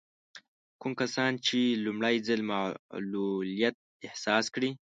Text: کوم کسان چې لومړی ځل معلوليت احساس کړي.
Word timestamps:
کوم 0.81 0.91
کسان 1.01 1.31
چې 1.45 1.59
لومړی 1.85 2.15
ځل 2.27 2.41
معلوليت 2.51 3.75
احساس 4.07 4.45
کړي. 4.55 4.69